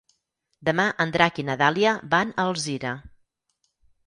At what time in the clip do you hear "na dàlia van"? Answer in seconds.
1.51-2.33